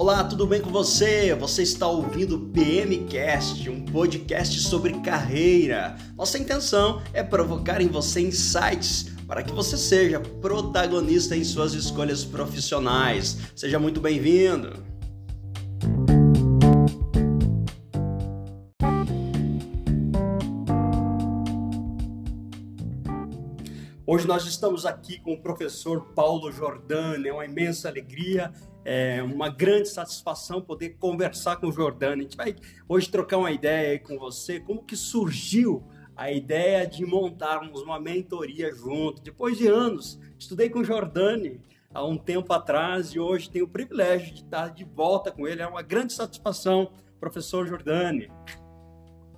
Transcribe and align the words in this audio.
Olá, 0.00 0.24
tudo 0.24 0.46
bem 0.46 0.62
com 0.62 0.70
você? 0.70 1.34
Você 1.34 1.62
está 1.62 1.86
ouvindo 1.86 2.36
o 2.36 2.48
PMcast, 2.48 3.68
um 3.68 3.84
podcast 3.84 4.58
sobre 4.58 4.98
carreira. 5.00 5.94
Nossa 6.16 6.38
intenção 6.38 7.02
é 7.12 7.22
provocar 7.22 7.82
em 7.82 7.86
você 7.86 8.22
insights 8.22 9.12
para 9.26 9.42
que 9.42 9.52
você 9.52 9.76
seja 9.76 10.18
protagonista 10.18 11.36
em 11.36 11.44
suas 11.44 11.74
escolhas 11.74 12.24
profissionais. 12.24 13.36
Seja 13.54 13.78
muito 13.78 14.00
bem-vindo. 14.00 14.89
Hoje 24.12 24.26
nós 24.26 24.44
estamos 24.44 24.84
aqui 24.84 25.20
com 25.20 25.34
o 25.34 25.40
professor 25.40 26.04
Paulo 26.16 26.50
Jordani, 26.50 27.28
é 27.28 27.32
uma 27.32 27.44
imensa 27.44 27.88
alegria, 27.88 28.52
é 28.84 29.22
uma 29.22 29.48
grande 29.48 29.88
satisfação 29.88 30.60
poder 30.60 30.96
conversar 30.98 31.58
com 31.58 31.68
o 31.68 31.72
Jordani. 31.72 32.22
A 32.22 32.24
gente 32.24 32.36
vai 32.36 32.56
hoje 32.88 33.08
trocar 33.08 33.36
uma 33.38 33.52
ideia 33.52 34.00
com 34.00 34.18
você, 34.18 34.58
como 34.58 34.82
que 34.82 34.96
surgiu 34.96 35.84
a 36.16 36.28
ideia 36.28 36.84
de 36.88 37.06
montarmos 37.06 37.82
uma 37.82 38.00
mentoria 38.00 38.74
junto. 38.74 39.22
Depois 39.22 39.56
de 39.56 39.68
anos, 39.68 40.18
estudei 40.36 40.68
com 40.68 40.80
o 40.80 40.84
Jordani 40.84 41.60
há 41.94 42.04
um 42.04 42.18
tempo 42.18 42.52
atrás 42.52 43.10
e 43.10 43.20
hoje 43.20 43.48
tenho 43.48 43.66
o 43.66 43.68
privilégio 43.68 44.34
de 44.34 44.42
estar 44.42 44.74
de 44.74 44.82
volta 44.82 45.30
com 45.30 45.46
ele. 45.46 45.62
É 45.62 45.66
uma 45.68 45.82
grande 45.82 46.14
satisfação, 46.14 46.90
professor 47.20 47.64
Jordani. 47.64 48.28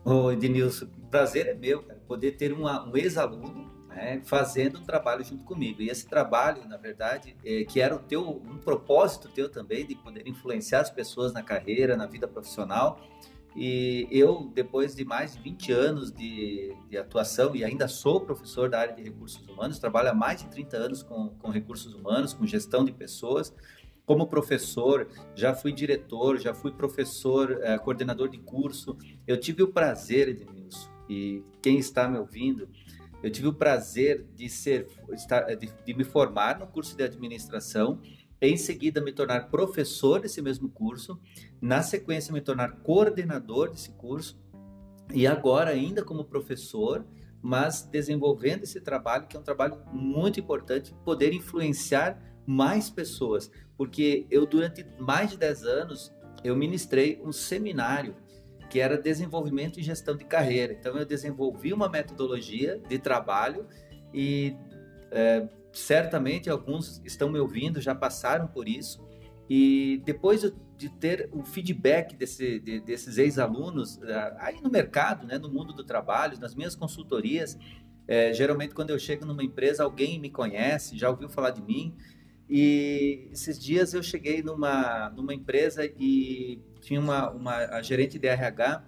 Oi, 0.03 0.35
Denilson, 0.35 0.87
prazer 1.11 1.47
é 1.49 1.53
meu, 1.53 1.83
cara, 1.83 2.01
poder 2.09 2.39
ter 2.39 2.55
uma, 2.55 2.89
um 2.89 2.97
ex-aluno 2.97 3.72
né, 3.95 4.21
fazendo 4.25 4.79
um 4.79 4.83
trabalho 4.83 5.25
junto 5.25 5.45
comigo. 5.45 5.83
E 5.83 5.89
esse 5.89 6.07
trabalho, 6.07 6.67
na 6.69 6.77
verdade, 6.77 7.37
é, 7.45 7.65
que 7.65 7.81
era 7.81 7.95
o 7.95 7.99
teu, 7.99 8.29
um 8.29 8.59
propósito 8.59 9.29
teu 9.29 9.49
também 9.49 9.87
de 9.87 9.95
poder 9.95 10.27
influenciar 10.27 10.81
as 10.81 10.91
pessoas 10.91 11.33
na 11.33 11.43
carreira, 11.43 11.97
na 11.97 12.07
vida 12.07 12.27
profissional. 12.27 13.01
E 13.55 14.09
eu, 14.11 14.51
depois 14.55 14.95
de 14.95 15.05
mais 15.05 15.35
de 15.35 15.43
20 15.43 15.73
anos 15.73 16.11
de, 16.11 16.75
de, 16.89 16.97
atuação, 16.97 17.55
e 17.55 17.63
ainda 17.63 17.87
sou 17.87 18.21
professor 18.21 18.71
da 18.71 18.81
área 18.81 18.95
de 18.95 19.03
recursos 19.03 19.47
humanos, 19.47 19.79
trabalho 19.79 20.09
há 20.09 20.15
mais 20.15 20.41
de 20.41 20.49
30 20.49 20.77
anos 20.77 21.03
com, 21.03 21.29
com 21.29 21.51
recursos 21.51 21.93
humanos, 21.95 22.33
com 22.33 22.47
gestão 22.47 22.85
de 22.85 22.93
pessoas. 22.93 23.55
Como 24.07 24.27
professor, 24.27 25.07
já 25.35 25.55
fui 25.55 25.71
diretor, 25.71 26.39
já 26.39 26.55
fui 26.55 26.73
professor, 26.73 27.61
é, 27.63 27.79
coordenador 27.79 28.29
de 28.29 28.39
curso. 28.39 28.97
Eu 29.27 29.39
tive 29.39 29.63
o 29.63 29.69
prazer, 29.69 30.29
Edmilson, 30.29 30.91
e 31.09 31.45
quem 31.61 31.79
está 31.79 32.09
me 32.09 32.19
ouvindo, 32.19 32.69
eu 33.23 33.31
tive 33.31 33.49
o 33.49 33.53
prazer 33.53 34.27
de 34.35 34.49
ser, 34.49 34.89
de, 35.87 35.95
me 35.95 36.05
formar 36.05 36.59
no 36.59 36.67
curso 36.67 36.97
de 36.97 37.05
administração, 37.05 38.01
em 38.41 38.57
seguida 38.57 39.01
me 39.01 39.13
tornar 39.13 39.49
professor 39.49 40.21
desse 40.21 40.43
mesmo 40.43 40.69
curso, 40.69 41.21
na 41.61 41.83
sequência 41.83 42.33
me 42.33 42.41
tornar 42.41 42.81
coordenador 42.83 43.71
desse 43.71 43.93
curso 43.93 44.41
e 45.15 45.27
agora 45.27 45.71
ainda 45.71 46.05
como 46.05 46.25
professor, 46.25 47.07
mas 47.41 47.83
desenvolvendo 47.83 48.65
esse 48.65 48.81
trabalho 48.81 49.27
que 49.29 49.37
é 49.37 49.41
um 49.41 49.45
trabalho 49.45 49.79
muito 49.93 50.41
importante, 50.41 50.95
poder 51.05 51.33
influenciar 51.33 52.21
mais 52.45 52.91
pessoas, 52.91 53.51
porque 53.77 54.27
eu 54.31 54.45
durante 54.45 54.85
mais 54.99 55.31
de 55.31 55.37
10 55.37 55.63
anos 55.65 56.13
eu 56.43 56.57
ministrei 56.57 57.21
um 57.25 57.31
seminário 57.31 58.17
que 58.73 58.81
era 58.81 58.97
desenvolvimento 58.97 59.79
e 59.79 59.83
gestão 59.83 60.17
de 60.17 60.25
carreira. 60.25 60.73
Então, 60.73 60.97
eu 60.97 61.05
desenvolvi 61.05 61.75
uma 61.75 61.91
metodologia 61.91 62.81
de 62.89 62.99
trabalho 62.99 63.67
e 64.15 64.57
é, 65.11 65.47
certamente 65.71 66.49
alguns 66.49 67.03
estão 67.05 67.31
me 67.31 67.39
ouvindo, 67.39 67.83
já 67.83 67.95
passaram 67.95 68.47
por 68.47 68.67
isso. 68.67 69.07
E 69.47 70.01
depois 70.07 70.51
de 70.79 70.89
ter 70.89 71.29
o 71.35 71.45
feedback 71.45 72.17
desse, 72.17 72.59
de, 72.61 72.81
desses 72.81 73.19
ex-alunos 73.19 74.01
aí 74.39 74.59
no 74.63 74.71
mercado, 74.71 75.27
né, 75.27 75.37
no 75.37 75.51
mundo 75.51 75.75
do 75.75 75.85
trabalho, 75.85 76.41
nas 76.41 76.55
minhas 76.55 76.75
consultorias, 76.75 77.59
é, 78.09 78.33
geralmente 78.33 78.75
quando 78.75 78.89
eu 78.89 78.99
chego 78.99 79.27
numa 79.27 79.45
empresa, 79.45 79.85
alguém 79.85 80.19
me 80.19 80.31
conhece, 80.31 80.97
já 80.97 81.11
ouviu 81.11 81.29
falar 81.29 81.51
de 81.51 81.61
mim. 81.61 81.95
E 82.55 83.31
esses 83.33 83.59
dias 83.59 83.95
eu 83.95 84.03
cheguei 84.03 84.43
numa, 84.43 85.09
numa 85.17 85.33
empresa 85.33 85.87
e 85.99 86.61
tinha 86.83 87.01
uma, 87.01 87.31
uma 87.31 87.57
a 87.57 87.81
gerente 87.81 88.19
de 88.19 88.29
RH, 88.29 88.85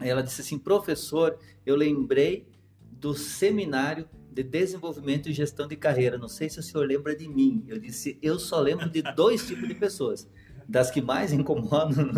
ela 0.00 0.20
disse 0.20 0.40
assim, 0.40 0.58
professor, 0.58 1.38
eu 1.64 1.76
lembrei 1.76 2.48
do 2.90 3.14
seminário 3.14 4.08
de 4.32 4.42
desenvolvimento 4.42 5.28
e 5.28 5.32
gestão 5.32 5.68
de 5.68 5.76
carreira. 5.76 6.18
Não 6.18 6.26
sei 6.26 6.50
se 6.50 6.58
o 6.58 6.62
senhor 6.62 6.84
lembra 6.88 7.14
de 7.14 7.28
mim. 7.28 7.64
Eu 7.68 7.78
disse, 7.78 8.18
eu 8.20 8.36
só 8.36 8.58
lembro 8.58 8.90
de 8.90 9.00
dois 9.14 9.46
tipos 9.46 9.68
de 9.68 9.76
pessoas. 9.76 10.28
Das 10.68 10.90
que 10.90 11.00
mais 11.00 11.32
incomodam 11.32 12.10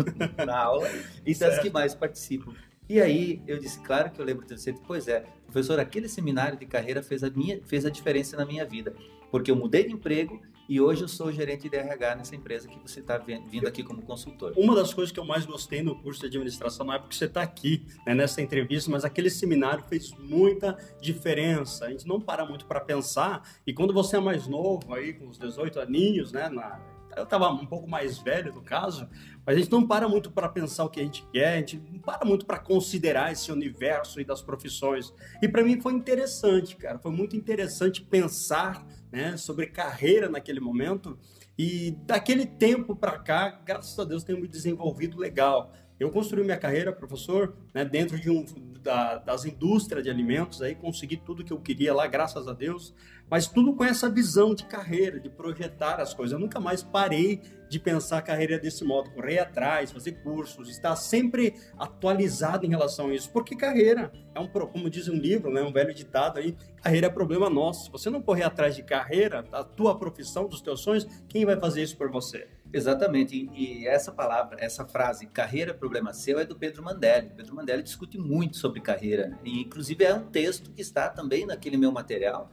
na 0.43 0.57
aula 0.57 0.89
e 1.23 1.35
das 1.35 1.53
certo. 1.53 1.61
que 1.61 1.69
mais 1.69 1.93
participam. 1.93 2.55
E 2.89 2.99
aí 2.99 3.39
eu 3.45 3.59
disse, 3.59 3.79
claro 3.81 4.09
que 4.09 4.19
eu 4.19 4.25
lembro 4.25 4.47
de 4.47 4.57
você. 4.57 4.73
Pois 4.87 5.07
é, 5.07 5.27
professor, 5.45 5.79
aquele 5.79 6.09
seminário 6.09 6.57
de 6.57 6.65
carreira 6.65 7.03
fez 7.03 7.23
a, 7.23 7.29
minha, 7.29 7.61
fez 7.67 7.85
a 7.85 7.91
diferença 7.91 8.35
na 8.35 8.47
minha 8.47 8.65
vida. 8.65 8.95
Porque 9.29 9.51
eu 9.51 9.55
mudei 9.55 9.85
de 9.85 9.93
emprego 9.93 10.41
e 10.67 10.79
hoje 10.79 11.01
eu 11.01 11.07
sou 11.07 11.31
gerente 11.31 11.69
de 11.69 11.75
RH 11.75 12.15
nessa 12.15 12.35
empresa 12.35 12.67
que 12.67 12.79
você 12.79 12.99
está 12.99 13.17
vindo 13.17 13.67
aqui 13.67 13.83
como 13.83 14.01
consultor. 14.01 14.53
Uma 14.55 14.75
das 14.75 14.93
coisas 14.93 15.11
que 15.11 15.19
eu 15.19 15.25
mais 15.25 15.45
gostei 15.45 15.81
no 15.81 15.95
curso 16.01 16.21
de 16.21 16.27
administração 16.27 16.85
não 16.85 16.93
é 16.93 16.99
porque 16.99 17.15
você 17.15 17.25
está 17.25 17.41
aqui 17.41 17.85
né, 18.05 18.13
nessa 18.13 18.41
entrevista, 18.41 18.89
mas 18.89 19.03
aquele 19.03 19.29
seminário 19.29 19.83
fez 19.87 20.11
muita 20.17 20.77
diferença. 21.01 21.85
A 21.85 21.89
gente 21.89 22.07
não 22.07 22.19
para 22.19 22.45
muito 22.45 22.65
para 22.65 22.79
pensar 22.79 23.47
e 23.65 23.73
quando 23.73 23.93
você 23.93 24.17
é 24.17 24.19
mais 24.19 24.47
novo, 24.47 24.93
aí 24.93 25.13
com 25.13 25.27
os 25.27 25.37
18 25.37 25.79
aninhos, 25.79 26.31
né, 26.31 26.49
na, 26.49 26.79
eu 27.15 27.23
estava 27.23 27.49
um 27.49 27.65
pouco 27.65 27.89
mais 27.89 28.17
velho 28.19 28.53
no 28.53 28.61
caso, 28.61 29.07
mas 29.45 29.55
a 29.55 29.59
gente 29.59 29.71
não 29.71 29.85
para 29.85 30.07
muito 30.07 30.31
para 30.31 30.47
pensar 30.47 30.85
o 30.85 30.89
que 30.89 30.99
a 30.99 31.03
gente 31.03 31.25
quer, 31.31 31.53
a 31.53 31.57
gente 31.57 31.81
não 31.91 31.99
para 31.99 32.25
muito 32.25 32.45
para 32.45 32.59
considerar 32.59 33.31
esse 33.31 33.51
universo 33.51 34.19
e 34.21 34.23
das 34.23 34.41
profissões. 34.41 35.13
E 35.41 35.47
para 35.47 35.63
mim 35.63 35.79
foi 35.81 35.93
interessante, 35.93 36.75
cara, 36.75 36.99
foi 36.99 37.11
muito 37.11 37.35
interessante 37.35 38.01
pensar 38.01 38.85
né, 39.11 39.37
sobre 39.37 39.67
carreira 39.67 40.29
naquele 40.29 40.59
momento. 40.59 41.17
E 41.57 41.91
daquele 42.05 42.45
tempo 42.45 42.95
para 42.95 43.19
cá, 43.19 43.61
graças 43.65 43.97
a 43.99 44.03
Deus, 44.03 44.23
tenho 44.23 44.39
me 44.39 44.47
desenvolvido 44.47 45.19
legal. 45.19 45.71
Eu 46.01 46.09
construí 46.09 46.43
minha 46.43 46.57
carreira, 46.57 46.91
professor, 46.91 47.53
né, 47.75 47.85
dentro 47.85 48.19
de 48.19 48.27
um, 48.27 48.43
da, 48.81 49.19
das 49.19 49.45
indústrias 49.45 50.03
de 50.03 50.09
alimentos, 50.09 50.59
aí 50.59 50.73
consegui 50.73 51.15
tudo 51.15 51.43
que 51.43 51.53
eu 51.53 51.59
queria 51.59 51.93
lá, 51.93 52.07
graças 52.07 52.47
a 52.47 52.53
Deus, 52.53 52.91
mas 53.29 53.45
tudo 53.45 53.75
com 53.75 53.83
essa 53.83 54.09
visão 54.09 54.55
de 54.55 54.65
carreira, 54.65 55.19
de 55.19 55.29
projetar 55.29 56.01
as 56.01 56.11
coisas. 56.11 56.33
Eu 56.33 56.39
nunca 56.39 56.59
mais 56.59 56.81
parei 56.81 57.39
de 57.69 57.79
pensar 57.79 58.17
a 58.17 58.21
carreira 58.23 58.57
desse 58.57 58.83
modo, 58.83 59.11
correr 59.11 59.37
atrás, 59.37 59.91
fazer 59.91 60.13
cursos, 60.23 60.69
estar 60.69 60.95
sempre 60.95 61.53
atualizado 61.77 62.65
em 62.65 62.69
relação 62.69 63.09
a 63.09 63.13
isso, 63.13 63.31
porque 63.31 63.55
carreira 63.55 64.11
é 64.33 64.39
um, 64.39 64.47
como 64.47 64.89
diz 64.89 65.07
um 65.07 65.15
livro, 65.15 65.53
né, 65.53 65.61
um 65.61 65.71
velho 65.71 65.93
ditado 65.93 66.39
aí, 66.39 66.57
carreira 66.81 67.05
é 67.05 67.09
problema 67.11 67.47
nosso. 67.47 67.85
Se 67.85 67.91
você 67.91 68.09
não 68.09 68.23
correr 68.23 68.43
atrás 68.43 68.75
de 68.75 68.81
carreira, 68.81 69.43
da 69.43 69.63
tua 69.63 69.95
profissão, 69.99 70.47
dos 70.47 70.61
teus 70.61 70.81
sonhos, 70.81 71.07
quem 71.29 71.45
vai 71.45 71.59
fazer 71.59 71.83
isso 71.83 71.95
por 71.95 72.09
você? 72.09 72.47
Exatamente, 72.73 73.49
e, 73.53 73.85
essa 73.85 74.11
palavra, 74.11 74.57
essa 74.59 74.85
frase, 74.85 75.27
carreira 75.27 75.71
é 75.71 75.73
problema 75.73 76.13
seu, 76.13 76.39
é 76.39 76.45
do 76.45 76.55
Pedro 76.55 76.83
Mandelli. 76.83 77.31
Pedro 77.35 77.55
Mandelli 77.55 77.83
discute 77.83 78.17
muito 78.17 78.57
sobre 78.57 78.79
carreira, 78.79 79.27
né? 79.27 79.37
e 79.43 79.61
inclusive 79.61 80.03
é 80.05 80.13
um 80.13 80.27
texto 80.27 80.71
que 80.71 80.81
está 80.81 81.09
também 81.09 81.45
naquele 81.45 81.75
meu 81.75 81.91
material, 81.91 82.49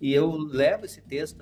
e 0.00 0.12
eu 0.12 0.30
levo 0.36 0.86
esse 0.86 1.02
texto 1.02 1.38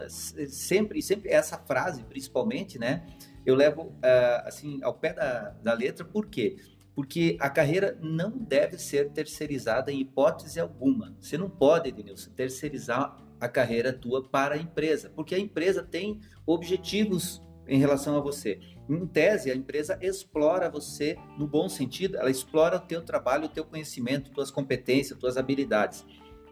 sempre, 0.49 1.00
sempre 1.00 1.31
essa 1.31 1.56
frase 1.56 2.03
principalmente, 2.03 2.78
né? 2.78 3.06
Eu 3.47 3.55
levo 3.55 3.83
uh, 3.83 4.47
assim 4.47 4.81
ao 4.83 4.93
pé 4.95 5.12
da, 5.12 5.50
da 5.62 5.72
letra, 5.72 6.05
por 6.05 6.27
quê? 6.27 6.56
Porque 6.93 7.37
a 7.39 7.49
carreira 7.49 7.97
não 8.03 8.37
deve 8.37 8.77
ser 8.77 9.10
terceirizada 9.10 9.93
em 9.93 10.00
hipótese 10.00 10.59
alguma. 10.59 11.16
Você 11.21 11.39
não 11.39 11.49
pode, 11.49 11.93
Denilson, 11.93 12.33
terceirizar 12.33 13.16
a 13.41 13.49
carreira 13.49 13.93
tua 13.93 14.28
para 14.28 14.56
a 14.56 14.59
empresa, 14.59 15.09
porque 15.15 15.36
a 15.36 15.39
empresa 15.39 15.84
tem 15.84 16.21
objetivos 16.45 17.41
em 17.68 17.78
relação 17.78 18.16
a 18.16 18.20
você. 18.20 18.59
Em 18.88 19.06
tese, 19.06 19.50
a 19.50 19.54
empresa 19.54 19.98
explora 20.00 20.70
você 20.70 21.18
no 21.36 21.47
bom 21.47 21.68
sentido, 21.68 22.16
ela 22.16 22.30
explora 22.30 22.76
o 22.76 22.80
teu 22.80 23.03
trabalho, 23.03 23.44
o 23.44 23.48
teu 23.48 23.65
conhecimento, 23.65 24.30
tuas 24.30 24.50
competências, 24.50 25.18
tuas 25.18 25.36
habilidades. 25.36 26.04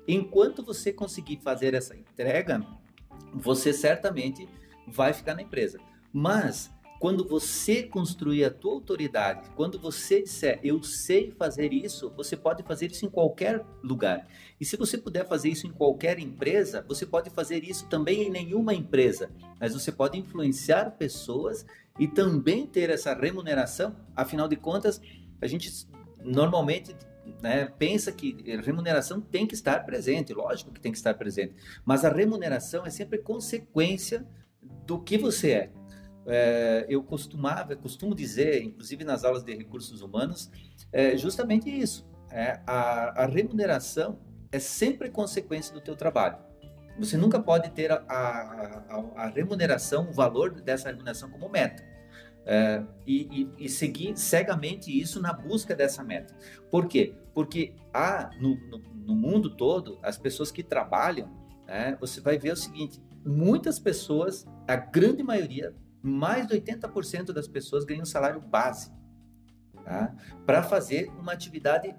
Enquanto 0.07 0.63
você 0.63 0.93
conseguir 0.93 1.39
fazer 1.39 1.75
essa 1.75 1.97
entrega, 1.97 2.65
você 3.35 3.73
certamente 3.73 4.49
vai 4.87 5.13
ficar 5.13 5.35
na 5.35 5.43
empresa. 5.43 5.79
Mas 6.13 6.71
quando 6.99 7.27
você 7.27 7.83
construir 7.83 8.45
a 8.45 8.51
tua 8.51 8.73
autoridade, 8.73 9.51
quando 9.55 9.79
você 9.79 10.23
disser 10.23 10.59
eu 10.63 10.83
sei 10.83 11.31
fazer 11.31 11.73
isso, 11.73 12.11
você 12.17 12.37
pode 12.37 12.63
fazer 12.63 12.91
isso 12.91 13.05
em 13.05 13.11
qualquer 13.11 13.65
lugar. 13.83 14.27
E 14.61 14.65
se 14.65 14.77
você 14.77 14.97
puder 14.97 15.27
fazer 15.27 15.49
isso 15.51 15.67
em 15.67 15.73
qualquer 15.73 16.19
empresa, 16.19 16.85
você 16.89 17.05
pode 17.05 17.31
fazer 17.31 17.63
isso 17.65 17.87
também 17.89 18.23
em 18.23 18.31
nenhuma 18.31 18.75
empresa. 18.75 19.31
Mas 19.61 19.75
você 19.75 19.93
pode 19.93 20.19
influenciar 20.19 20.93
pessoas 20.93 21.67
e 21.99 22.09
também 22.09 22.67
ter 22.67 22.91
essa 22.91 23.15
remuneração. 23.15 23.95
Afinal 24.15 24.49
de 24.49 24.57
contas, 24.57 25.01
a 25.41 25.47
gente 25.47 25.87
normalmente 26.25 26.97
né, 27.43 27.67
pensa 27.79 28.11
que 28.13 28.37
remuneração 28.63 29.21
tem 29.21 29.47
que 29.47 29.55
estar 29.55 29.85
presente, 29.85 30.33
lógico 30.33 30.73
que 30.73 30.81
tem 30.81 30.93
que 30.93 30.99
estar 30.99 31.15
presente, 31.15 31.55
mas 31.85 32.05
a 32.05 32.09
remuneração 32.09 32.87
é 32.87 32.91
sempre 32.91 33.19
consequência 33.19 34.27
do 34.87 35.01
que 35.01 35.19
você 35.19 35.51
é. 35.51 35.71
É, 36.27 36.87
eu 36.89 37.03
costumava, 37.03 37.77
costumo 37.77 38.15
dizer, 38.15 38.63
inclusive 38.63 39.05
nas 39.05 39.25
aulas 39.25 39.45
de 39.45 39.55
recursos 39.55 40.01
humanos, 40.03 40.51
é 40.93 41.17
justamente 41.17 41.71
isso. 41.71 42.07
É, 42.31 42.61
a, 42.67 43.23
a 43.23 43.27
remuneração 43.27 44.19
é 44.51 44.59
sempre 44.59 45.11
consequência 45.11 45.73
do 45.73 45.81
teu 45.81 45.97
trabalho. 45.97 46.39
Você 46.99 47.17
nunca 47.17 47.39
pode 47.39 47.71
ter 47.71 47.93
a, 47.93 48.03
a, 48.09 49.05
a 49.17 49.27
remuneração, 49.29 50.09
o 50.09 50.13
valor 50.13 50.61
dessa 50.61 50.89
remuneração 50.89 51.31
como 51.31 51.49
meta. 51.49 51.85
É, 52.49 52.83
e, 53.05 53.51
e, 53.59 53.65
e, 53.65 53.69
seguir 53.69 54.17
cegamente 54.17 54.97
isso 54.97 55.21
na 55.21 55.33
busca 55.33 55.75
dessa 55.75 56.05
meta. 56.05 56.33
Por 56.71 56.87
quê? 56.87 57.13
Porque 57.35 57.75
há 57.93 58.31
no, 58.41 58.55
no, 58.69 58.79
no 58.79 59.15
mundo 59.17 59.57
todo, 59.57 59.99
as 60.01 60.17
pessoas 60.17 60.53
que 60.53 60.63
trabalham, 60.63 61.29
né, 61.67 61.97
você 62.01 62.21
vai 62.21 62.39
ver 62.39 62.53
o 62.53 62.57
seguinte: 62.57 63.03
muitas 63.25 63.81
pessoas, 63.81 64.47
a 64.69 64.77
grande 64.77 65.25
maioria, 65.25 65.75
mais 66.03 66.47
de 66.47 66.55
80% 66.55 67.33
das 67.33 67.49
pessoas 67.49 67.85
ganham 67.85 68.05
salário 68.05 68.41
base 68.41 68.93
tá? 69.85 70.15
para 70.45 70.63
fazer 70.63 71.09
uma 71.19 71.33
atividade 71.33 71.95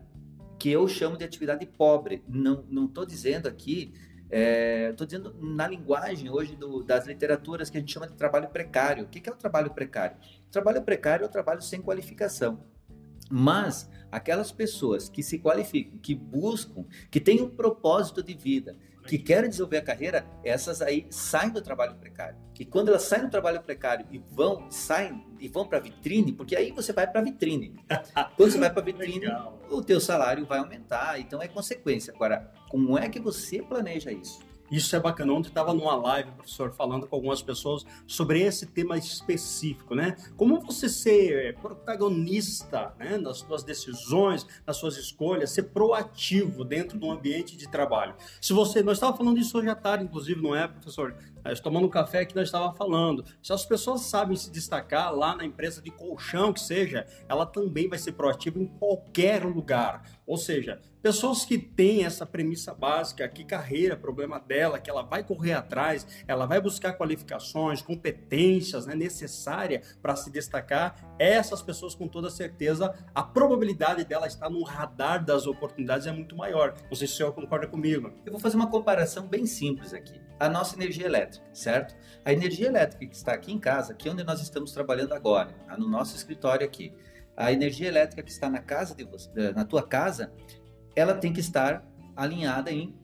que 0.59 0.69
eu 0.69 0.88
chamo 0.88 1.17
de 1.17 1.23
atividade 1.23 1.65
pobre. 1.65 2.23
Não 2.27 2.85
estou 2.85 3.05
dizendo 3.05 3.47
aqui 3.47 3.94
Estou 4.29 5.05
é, 5.05 5.07
dizendo 5.07 5.33
na 5.39 5.65
linguagem 5.67 6.29
hoje 6.29 6.53
do, 6.55 6.83
das 6.83 7.07
literaturas 7.07 7.69
que 7.69 7.77
a 7.77 7.79
gente 7.79 7.94
chama 7.94 8.07
de 8.07 8.13
trabalho 8.13 8.49
precário. 8.49 9.05
O 9.05 9.07
que, 9.07 9.21
que 9.21 9.29
é 9.29 9.31
o 9.31 9.38
trabalho 9.38 9.71
precário? 9.71 10.17
O 10.47 10.51
trabalho 10.51 10.81
precário 10.81 11.23
é 11.23 11.27
o 11.27 11.31
trabalho 11.31 11.61
sem 11.61 11.81
qualificação. 11.81 12.61
Mas 13.31 13.89
aquelas 14.11 14.51
pessoas 14.51 15.07
que 15.07 15.23
se 15.23 15.39
qualificam, 15.39 15.97
que 16.00 16.13
buscam, 16.13 16.85
que 17.09 17.21
têm 17.21 17.41
um 17.41 17.50
propósito 17.50 18.21
de 18.21 18.33
vida, 18.33 18.75
que 19.07 19.18
querem 19.18 19.50
desenvolver 19.50 19.77
a 19.77 19.81
carreira, 19.81 20.25
essas 20.44 20.81
aí 20.81 21.07
saem 21.09 21.50
do 21.51 21.62
trabalho 21.62 21.95
precário. 21.95 22.38
E 22.59 22.65
quando 22.65 22.89
elas 22.89 23.04
saem 23.04 23.24
do 23.24 23.30
trabalho 23.30 23.62
precário 23.62 24.06
e 24.12 24.18
vão, 24.18 24.69
saem 24.69 25.25
e 25.39 25.48
vão 25.48 25.68
para 25.68 25.77
a 25.77 25.81
vitrine, 25.81 26.33
porque 26.33 26.56
aí 26.56 26.71
você 26.71 26.92
vai 26.92 27.07
para 27.07 27.21
a 27.21 27.24
vitrine. 27.24 27.75
Quando 28.36 28.51
você 28.51 28.57
vai 28.57 28.71
para 28.71 28.81
a 28.81 28.86
vitrine, 28.86 29.27
Legal. 29.27 29.59
o 29.69 29.81
teu 29.81 30.00
salário 30.00 30.45
vai 30.45 30.57
aumentar, 30.57 31.19
então 31.19 31.42
é 31.42 31.48
consequência. 31.48 32.12
Agora, 32.15 32.51
como 32.69 32.98
é 32.98 33.07
que 33.07 33.19
você 33.19 33.62
planeja 33.62 34.12
isso? 34.12 34.39
Isso 34.69 34.95
é 34.95 34.99
bacana. 34.99 35.33
Ontem 35.33 35.49
estava 35.49 35.73
numa 35.73 35.95
live, 35.95 36.31
professor, 36.31 36.71
falando 36.71 37.07
com 37.07 37.15
algumas 37.15 37.41
pessoas 37.41 37.85
sobre 38.05 38.41
esse 38.41 38.65
tema 38.65 38.97
específico, 38.97 39.95
né? 39.95 40.15
Como 40.35 40.59
você 40.59 40.89
ser 40.89 41.55
protagonista 41.57 42.93
né, 42.99 43.17
nas 43.17 43.39
suas 43.39 43.63
decisões, 43.63 44.45
nas 44.65 44.77
suas 44.77 44.97
escolhas, 44.97 45.51
ser 45.51 45.63
proativo 45.63 46.63
dentro 46.63 46.97
do 46.97 47.09
ambiente 47.09 47.55
de 47.55 47.67
trabalho. 47.69 48.15
Se 48.41 48.53
você, 48.53 48.83
nós 48.83 48.97
estávamos 48.97 49.17
falando 49.17 49.37
disso 49.37 49.57
hoje 49.57 49.69
à 49.69 49.75
tarde, 49.75 50.03
inclusive, 50.03 50.41
não 50.41 50.55
é, 50.55 50.67
professor? 50.67 51.15
Tomando 51.61 51.88
um 51.88 51.89
café 51.89 52.25
que 52.25 52.35
nós 52.35 52.47
estávamos 52.47 52.77
falando. 52.77 53.25
Se 53.41 53.53
as 53.53 53.65
pessoas 53.65 54.01
sabem 54.01 54.35
se 54.35 54.51
destacar 54.51 55.13
lá 55.13 55.35
na 55.35 55.45
empresa 55.45 55.81
de 55.81 55.91
colchão 55.91 56.53
que 56.53 56.59
seja, 56.59 57.05
ela 57.27 57.45
também 57.45 57.88
vai 57.88 57.97
ser 57.97 58.13
proativa 58.13 58.59
em 58.59 58.67
qualquer 58.67 59.44
lugar. 59.44 60.03
Ou 60.25 60.38
seja, 60.38 60.81
pessoas 61.01 61.45
que 61.45 61.57
têm 61.57 62.03
essa 62.03 62.25
premissa 62.25 62.73
básica, 62.73 63.27
que 63.29 63.45
carreira, 63.45 63.95
problema 63.95 64.39
dela, 64.39 64.77
que 64.77 64.89
ela 64.89 65.03
vai 65.03 65.23
correr 65.23 65.53
atrás, 65.53 66.05
ela 66.27 66.45
vai 66.45 66.59
buscar 66.59 66.97
qualificações, 66.97 67.81
competências 67.81 68.85
né, 68.85 68.93
necessárias 68.93 69.97
para 70.01 70.15
se 70.17 70.29
destacar, 70.29 71.15
essas 71.17 71.61
pessoas 71.61 71.95
com 71.95 72.07
toda 72.07 72.29
certeza, 72.29 72.93
a 73.15 73.23
probabilidade 73.23 74.03
dela 74.03 74.27
estar 74.27 74.50
no 74.50 74.63
radar 74.63 75.23
das 75.23 75.47
oportunidades 75.47 76.07
é 76.07 76.11
muito 76.11 76.35
maior. 76.35 76.75
Não 76.89 76.95
sei 76.95 77.07
se 77.07 77.13
o 77.13 77.17
senhor 77.17 77.33
concorda 77.33 77.67
comigo. 77.67 78.11
Eu 78.25 78.31
vou 78.31 78.41
fazer 78.41 78.57
uma 78.57 78.69
comparação 78.69 79.27
bem 79.27 79.45
simples 79.45 79.93
aqui. 79.93 80.19
A 80.39 80.50
nossa 80.50 80.75
energia 80.75 81.05
elétrica, 81.05 81.37
certo? 81.54 81.95
A 82.24 82.31
energia 82.34 82.68
elétrica 82.68 83.06
que 83.06 83.16
está 83.16 83.34
aqui 83.34 83.51
em 83.51 83.60
casa, 83.60 83.94
aqui 83.94 84.10
onde 84.10 84.24
nós 84.24 84.42
estamos 84.42 84.72
trabalhando 84.72 85.13
agora, 85.13 85.56
no 85.78 85.88
nosso 85.88 86.16
escritório 86.16 86.66
aqui, 86.66 86.94
a 87.36 87.51
energia 87.51 87.88
elétrica 87.88 88.24
que 88.24 88.31
está 88.31 88.50
na 88.50 88.60
casa 88.60 88.95
de 88.95 89.04
você, 89.04 89.30
na 89.51 89.63
tua 89.63 89.86
casa, 89.88 90.34
ela 90.95 91.13
tem 91.13 91.31
que 91.31 91.39
estar 91.39 91.86
alinhada 92.16 92.72
em 92.72 92.98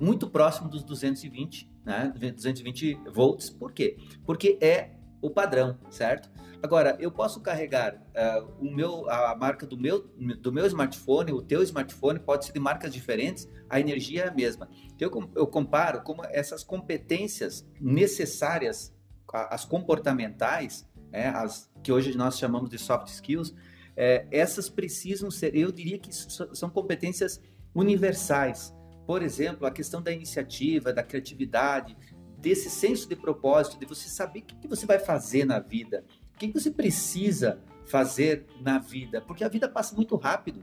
muito 0.00 0.30
próximo 0.30 0.68
dos 0.68 0.82
220, 0.84 1.70
né? 1.84 2.12
220 2.14 2.94
volts. 3.12 3.50
Por 3.50 3.72
quê? 3.72 3.96
Porque 4.24 4.56
é 4.60 4.92
o 5.20 5.30
padrão, 5.30 5.78
certo? 5.90 6.30
Agora, 6.62 6.96
eu 7.00 7.10
posso 7.10 7.40
carregar 7.40 7.94
uh, 7.94 8.52
o 8.60 8.70
meu, 8.70 9.08
a 9.08 9.34
marca 9.34 9.66
do 9.66 9.78
meu, 9.78 10.06
do 10.40 10.52
meu 10.52 10.66
smartphone, 10.66 11.32
o 11.32 11.40
teu 11.40 11.62
smartphone 11.62 12.18
pode 12.18 12.44
ser 12.44 12.52
de 12.52 12.60
marcas 12.60 12.92
diferentes, 12.92 13.48
a 13.68 13.80
energia 13.80 14.24
é 14.24 14.28
a 14.28 14.34
mesma. 14.34 14.68
Então, 14.94 15.08
eu, 15.08 15.30
eu 15.36 15.46
comparo 15.46 16.02
como 16.02 16.22
essas 16.26 16.62
competências 16.62 17.66
necessárias, 17.80 18.94
as 19.32 19.64
comportamentais, 19.64 20.86
né, 21.10 21.28
as 21.28 21.70
que 21.82 21.90
hoje 21.90 22.16
nós 22.16 22.38
chamamos 22.38 22.68
de 22.68 22.78
soft 22.78 23.08
skills, 23.08 23.54
é, 23.96 24.26
essas 24.30 24.68
precisam 24.68 25.30
ser, 25.30 25.54
eu 25.54 25.72
diria 25.72 25.98
que 25.98 26.10
são 26.12 26.68
competências 26.68 27.40
universais. 27.74 28.74
Por 29.06 29.22
exemplo, 29.22 29.66
a 29.66 29.70
questão 29.70 30.00
da 30.00 30.12
iniciativa, 30.12 30.92
da 30.92 31.02
criatividade, 31.02 31.96
desse 32.40 32.70
senso 32.70 33.08
de 33.08 33.14
propósito, 33.14 33.78
de 33.78 33.86
você 33.86 34.08
saber 34.08 34.40
o 34.40 34.42
que 34.42 34.68
você 34.68 34.86
vai 34.86 34.98
fazer 34.98 35.44
na 35.44 35.58
vida, 35.58 36.04
o 36.34 36.38
que 36.38 36.50
você 36.50 36.70
precisa 36.70 37.60
fazer 37.86 38.46
na 38.60 38.78
vida, 38.78 39.20
porque 39.20 39.44
a 39.44 39.48
vida 39.48 39.68
passa 39.68 39.94
muito 39.94 40.16
rápido. 40.16 40.60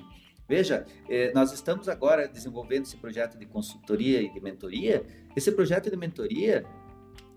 Veja, 0.48 0.86
é, 1.10 1.34
nós 1.34 1.52
estamos 1.52 1.90
agora 1.90 2.28
desenvolvendo 2.28 2.86
esse 2.86 2.96
projeto 2.96 3.38
de 3.38 3.46
consultoria 3.46 4.22
e 4.22 4.32
de 4.32 4.40
mentoria. 4.40 5.06
Esse 5.36 5.52
projeto 5.52 5.90
de 5.90 5.98
mentoria, 5.98 6.66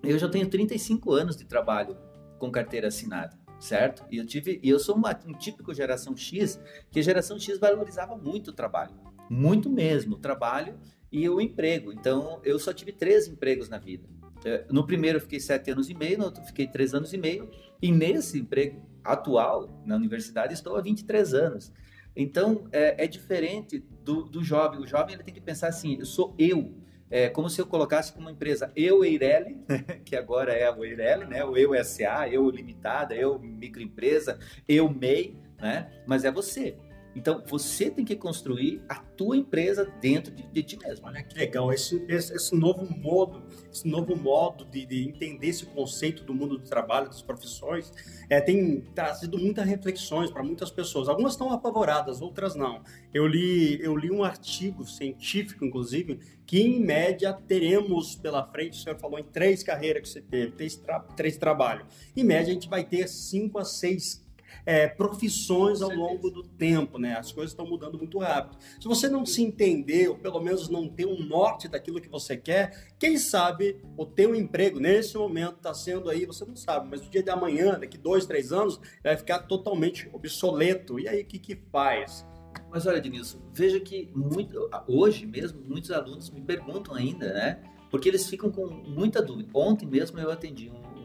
eu 0.03 0.17
já 0.17 0.29
tenho 0.29 0.49
35 0.49 1.13
anos 1.13 1.37
de 1.37 1.45
trabalho 1.45 1.97
com 2.39 2.51
carteira 2.53 2.87
assinada, 2.87 3.37
certo? 3.59 4.05
E 4.11 4.17
eu 4.17 4.25
tive, 4.25 4.61
e 4.63 4.71
eu 4.71 4.79
sou 4.79 4.95
uma, 4.95 5.11
um 5.27 5.33
típico 5.33 5.75
geração 5.75 6.17
X, 6.17 6.61
que 6.91 7.01
a 7.01 7.03
geração 7.03 7.39
X 7.39 7.59
valorizava 7.59 8.17
muito 8.17 8.49
o 8.49 8.55
trabalho, 8.55 8.95
muito 9.29 9.69
mesmo, 9.69 10.15
o 10.15 10.19
trabalho 10.19 10.79
e 11.11 11.29
o 11.29 11.41
emprego. 11.41 11.93
Então, 11.93 12.41
eu 12.45 12.61
só 12.61 12.73
tive 12.73 12.93
três 12.93 13.27
empregos 13.27 13.69
na 13.69 13.79
vida. 13.79 14.09
É, 14.45 14.65
no 14.71 14.87
primeiro 14.87 15.19
eu 15.19 15.23
fiquei 15.23 15.41
sete 15.41 15.71
anos 15.71 15.91
e 15.91 15.95
meio, 15.95 16.19
no 16.19 16.25
outro 16.25 16.43
fiquei 16.45 16.67
três 16.67 16.95
anos 16.95 17.13
e 17.13 17.19
meio, 17.19 17.51
e 17.81 17.93
nesse 17.93 18.39
emprego 18.39 18.83
atual, 19.05 19.83
na 19.85 19.97
universidade, 19.97 20.53
estou 20.53 20.77
há 20.77 20.81
23 20.81 21.35
anos. 21.35 21.73
Então, 22.15 22.69
é, 22.73 23.05
é 23.05 23.07
diferente 23.07 23.85
do, 24.05 24.25
do 24.25 24.43
jovem. 24.43 24.81
O 24.81 24.87
jovem 24.87 25.15
ele 25.15 25.23
tem 25.23 25.33
que 25.33 25.41
pensar 25.41 25.69
assim, 25.69 25.97
eu 25.99 26.07
sou 26.07 26.35
eu, 26.39 26.75
é 27.11 27.29
como 27.29 27.51
se 27.51 27.61
eu 27.61 27.67
colocasse 27.67 28.13
como 28.13 28.31
empresa 28.31 28.71
eu 28.77 29.05
Eireli, 29.05 29.59
que 30.05 30.15
agora 30.15 30.53
é 30.53 30.71
o 30.71 30.85
Eireli, 30.85 31.27
né? 31.27 31.45
O 31.45 31.57
eu 31.57 31.73
SA, 31.85 32.29
eu 32.29 32.49
limitada, 32.49 33.15
eu 33.15 33.39
microempresa, 33.39 34.39
eu 34.69 34.89
MEI, 34.89 35.37
né? 35.61 35.91
Mas 36.07 36.25
é 36.25 36.31
você. 36.31 36.77
Então, 37.15 37.43
você 37.47 37.91
tem 37.91 38.05
que 38.05 38.15
construir 38.15 38.81
a 38.89 38.97
tua 38.97 39.37
empresa 39.37 39.93
dentro 40.01 40.33
de, 40.33 40.45
de 40.45 40.63
ti 40.63 40.79
mesmo. 40.79 41.07
Olha 41.07 41.23
que 41.23 41.37
legal, 41.37 41.73
esse, 41.73 42.05
esse, 42.09 42.33
esse 42.35 42.55
novo 42.55 42.87
modo, 42.99 43.43
esse 43.73 43.87
novo 43.89 44.17
modo 44.17 44.65
de, 44.65 44.87
de, 44.87 45.09
entender 45.09 45.49
esse 45.49 45.67
conceito 45.67 46.23
do 46.23 46.33
mundo 46.33 46.59
do 46.59 46.65
trabalho, 46.65 47.07
das 47.09 47.23
profissões, 47.23 47.93
é, 48.29 48.41
tem 48.41 48.83
trazido 48.95 49.39
muitas 49.39 49.67
reflexões 49.67 50.31
para 50.31 50.43
muitas 50.43 50.71
pessoas. 50.71 51.09
Algumas 51.09 51.33
estão 51.33 51.53
apavoradas, 51.53 52.21
outras 52.21 52.55
não. 52.55 52.83
Eu 53.13 53.27
li, 53.27 53.83
eu 53.83 53.97
li 53.97 54.11
um 54.11 54.23
artigo 54.23 54.85
científico, 54.85 55.65
inclusive, 55.65 56.21
que 56.47 56.61
em 56.61 56.81
média 56.81 57.33
teremos 57.33 58.15
pela 58.15 58.45
frente, 58.45 58.79
o 58.79 58.83
senhor 58.83 58.99
falou 58.99 59.19
em 59.19 59.25
três 59.25 59.63
carreiras 59.63 60.03
que 60.03 60.09
você 60.09 60.21
teve, 60.21 60.53
três, 60.53 60.77
tra 60.77 61.01
três 61.01 61.37
trabalhos. 61.37 61.87
Em 62.17 62.25
média, 62.25 62.51
a 62.51 62.55
gente 62.55 62.69
vai 62.69 62.85
ter 62.85 63.09
cinco 63.09 63.59
a 63.59 63.65
seis 63.65 64.25
é, 64.65 64.87
profissões 64.89 65.83
ao 65.83 65.91
longo 65.91 66.31
do 66.31 66.43
tempo, 66.43 66.99
né? 66.99 67.17
As 67.17 67.33
coisas 67.33 67.53
estão 67.53 67.67
mudando 67.67 67.99
muito 67.99 68.19
rápido. 68.19 68.59
Se 68.81 68.87
você 68.87 69.09
não 69.09 69.25
se 69.25 69.43
entender, 69.43 70.09
ou 70.09 70.17
pelo 70.17 70.41
menos 70.41 70.69
não 70.69 70.89
ter 70.89 71.07
um 71.07 71.25
norte 71.25 71.69
daquilo 71.69 72.01
que 72.01 72.09
você 72.09 72.37
quer, 72.37 72.93
quem 72.99 73.17
sabe 73.17 73.81
o 73.97 74.07
teu 74.07 74.35
emprego 74.35 74.79
nesse 74.79 75.17
momento 75.17 75.57
está 75.57 75.75
sendo 75.75 76.11
aí, 76.11 76.27
você 76.27 76.45
não 76.45 76.57
sabe, 76.57 76.89
mas 76.91 77.03
no 77.03 77.11
dia 77.11 77.23
de 77.23 77.31
amanhã, 77.31 77.79
daqui 77.79 77.99
dois, 77.99 78.27
três 78.27 78.53
anos, 78.53 78.81
vai 79.03 79.17
ficar 79.17 79.41
totalmente 79.41 80.09
obsoleto. 80.13 80.99
E 80.99 81.09
aí, 81.09 81.23
o 81.23 81.27
que 81.27 81.39
que 81.39 81.57
faz? 81.71 82.27
Mas 82.71 82.87
olha, 82.87 83.01
Denilson, 83.01 83.39
veja 83.53 83.81
que 83.81 84.11
muito, 84.15 84.69
hoje 84.87 85.27
mesmo 85.27 85.61
muitos 85.67 85.91
alunos 85.91 86.31
me 86.31 86.41
perguntam 86.41 86.95
ainda, 86.95 87.33
né? 87.33 87.61
Porque 87.91 88.09
eles 88.09 88.29
ficam 88.29 88.51
com 88.51 88.67
muita 88.67 89.21
dúvida. 89.21 89.51
Ontem 89.53 89.87
mesmo 89.87 90.19
eu 90.21 90.31
atendi 90.31 90.71
um 90.71 91.00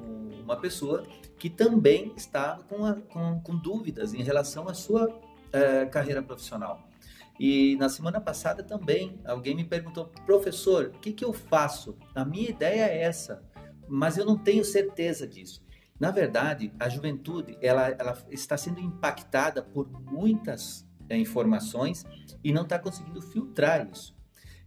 uma 0.46 0.56
pessoa 0.56 1.04
que 1.38 1.50
também 1.50 2.14
estava 2.16 2.64
com, 2.64 2.86
a, 2.86 2.94
com, 2.94 3.42
com, 3.42 3.58
dúvidas 3.58 4.14
em 4.14 4.22
relação 4.22 4.70
à 4.70 4.74
sua 4.74 5.10
é, 5.52 5.86
carreira 5.88 6.22
profissional. 6.22 6.88
E 7.38 7.76
na 7.78 7.90
semana 7.90 8.22
passada 8.22 8.64
também 8.64 9.20
alguém 9.26 9.56
me 9.56 9.66
perguntou, 9.66 10.06
professor, 10.26 10.92
o 10.96 11.00
que, 11.00 11.12
que 11.12 11.26
eu 11.26 11.34
faço? 11.34 11.98
A 12.14 12.24
minha 12.24 12.50
ideia 12.50 12.86
é 12.86 13.02
essa, 13.02 13.44
mas 13.90 14.18
eu 14.18 14.26
não 14.26 14.38
tenho 14.38 14.64
certeza 14.64 15.28
disso. 15.28 15.66
Na 16.00 16.12
verdade, 16.12 16.72
a 16.80 16.88
juventude 16.88 17.58
ela, 17.62 17.90
ela 17.90 18.18
está 18.30 18.56
sendo 18.56 18.80
impactada 18.80 19.64
por 19.64 19.90
muitas 19.90 20.88
é, 21.10 21.18
informações 21.18 22.06
e 22.44 22.54
não 22.54 22.64
está 22.64 22.78
conseguindo 22.78 23.22
filtrar 23.22 23.90
isso. 23.92 24.16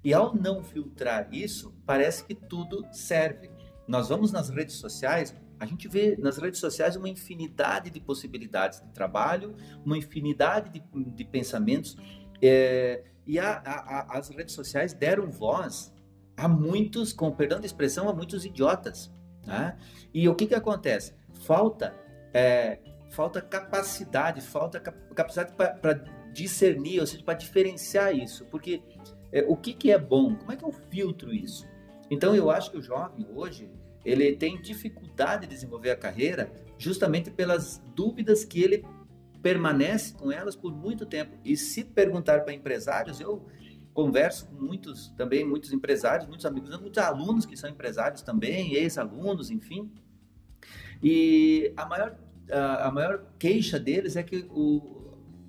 E 0.02 0.12
ao 0.12 0.34
não 0.34 0.62
filtrar 0.62 1.28
isso, 1.32 1.74
parece 1.86 2.24
que 2.24 2.34
tudo 2.34 2.86
serve. 2.92 3.50
Nós 3.86 4.08
vamos 4.08 4.32
nas 4.32 4.48
redes 4.48 4.76
sociais, 4.76 5.34
A 5.60 5.66
gente 5.66 5.88
vê 5.88 6.16
nas 6.18 6.38
redes 6.38 6.60
sociais 6.60 6.96
uma 6.96 7.08
infinidade 7.08 7.90
de 7.90 8.00
possibilidades 8.00 8.80
de 8.80 8.90
trabalho, 8.92 9.56
uma 9.84 9.98
infinidade 9.98 10.70
de, 10.70 10.82
de 11.14 11.24
pensamentos. 11.24 11.96
É, 12.40 13.04
e 13.26 13.38
a, 13.38 13.62
a, 13.64 14.18
as 14.18 14.28
redes 14.28 14.54
sociais 14.54 14.92
deram 14.92 15.30
voz 15.30 15.92
a 16.36 16.46
muitos, 16.46 17.12
com 17.12 17.30
perdão 17.32 17.58
de 17.58 17.66
expressão, 17.66 18.08
a 18.08 18.14
muitos 18.14 18.44
idiotas. 18.44 19.10
Né? 19.44 19.76
E 20.14 20.28
o 20.28 20.34
que, 20.34 20.46
que 20.46 20.54
acontece? 20.54 21.14
Falta, 21.44 21.94
é, 22.32 22.78
falta 23.10 23.40
capacidade, 23.40 24.40
falta 24.40 24.78
capacidade 24.80 25.52
para 25.54 25.94
discernir, 26.32 27.00
ou 27.00 27.06
seja, 27.06 27.24
para 27.24 27.34
diferenciar 27.34 28.14
isso. 28.14 28.44
Porque 28.46 28.82
é, 29.32 29.44
o 29.48 29.56
que, 29.56 29.74
que 29.74 29.90
é 29.90 29.98
bom? 29.98 30.36
Como 30.36 30.52
é 30.52 30.56
que 30.56 30.64
eu 30.64 30.72
filtro 30.72 31.34
isso? 31.34 31.66
Então, 32.10 32.34
eu 32.34 32.50
acho 32.50 32.70
que 32.70 32.78
o 32.78 32.82
jovem 32.82 33.26
hoje, 33.34 33.70
ele 34.08 34.34
tem 34.36 34.60
dificuldade 34.60 35.46
de 35.46 35.54
desenvolver 35.54 35.90
a 35.90 35.96
carreira 35.96 36.50
justamente 36.78 37.30
pelas 37.30 37.82
dúvidas 37.94 38.44
que 38.44 38.62
ele 38.62 38.84
permanece 39.42 40.14
com 40.14 40.32
elas 40.32 40.56
por 40.56 40.72
muito 40.74 41.04
tempo. 41.04 41.36
E 41.44 41.56
se 41.56 41.84
perguntar 41.84 42.42
para 42.42 42.54
empresários, 42.54 43.20
eu 43.20 43.46
converso 43.92 44.46
com 44.46 44.54
muitos 44.54 45.08
também, 45.16 45.44
muitos 45.44 45.72
empresários, 45.72 46.26
muitos 46.26 46.46
amigos, 46.46 46.70
muitos 46.80 46.98
alunos 47.02 47.44
que 47.44 47.56
são 47.56 47.68
empresários 47.68 48.22
também, 48.22 48.74
ex-alunos, 48.74 49.50
enfim. 49.50 49.90
E 51.02 51.72
a 51.76 51.84
maior, 51.84 52.16
a, 52.50 52.90
maior 52.90 53.26
queixa 53.38 53.78
deles 53.78 54.16
é 54.16 54.22
que 54.22 54.46
o, 54.50 54.97